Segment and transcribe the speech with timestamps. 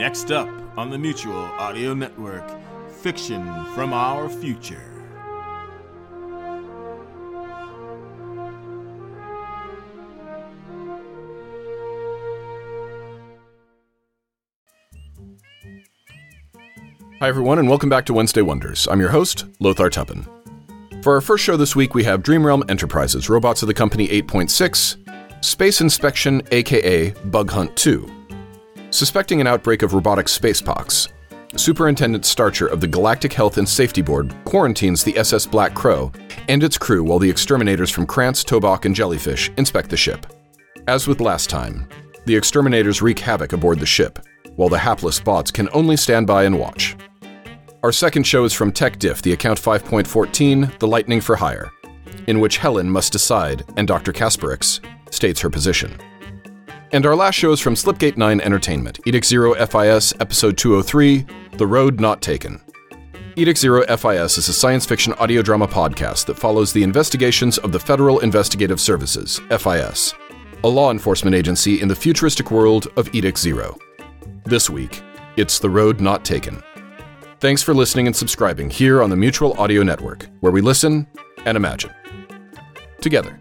[0.00, 2.48] Next up on the Mutual Audio Network,
[3.02, 5.04] Fiction from Our Future.
[17.18, 18.88] Hi, everyone, and welcome back to Wednesday Wonders.
[18.90, 20.24] I'm your host, Lothar Tuppen.
[21.04, 24.08] For our first show this week, we have Dream Realm Enterprises, Robotz of the Company
[24.08, 28.19] 8.6, Space Inspection, aka Bug Hunt 2.
[28.90, 31.12] Suspecting an outbreak of robotic spacepox,
[31.56, 36.10] Superintendent Starcher of the Galactic Health and Safety Board quarantines the SS Black Crow
[36.48, 40.26] and its crew while the exterminators from Krantz, Tobok, and Jellyfish inspect the ship.
[40.88, 41.88] As with last time,
[42.26, 44.18] the exterminators wreak havoc aboard the ship,
[44.56, 46.96] while the hapless bots can only stand by and watch.
[47.84, 51.70] Our second show is from Tech Diff, the account 5.14, The Lightning for Hire,
[52.26, 54.12] in which Helen must decide and Dr.
[54.12, 55.96] Kasperix states her position.
[56.92, 61.24] And our last show is from Slipgate 9 Entertainment, Edict Zero FIS, Episode 203,
[61.56, 62.60] The Road Not Taken.
[63.36, 67.70] Edict Zero FIS is a science fiction audio drama podcast that follows the investigations of
[67.70, 70.14] the Federal Investigative Services, FIS,
[70.64, 73.78] a law enforcement agency in the futuristic world of Edict Zero.
[74.44, 75.00] This week,
[75.36, 76.60] it's The Road Not Taken.
[77.38, 81.06] Thanks for listening and subscribing here on the Mutual Audio Network, where we listen
[81.44, 81.94] and imagine.
[83.00, 83.40] Together.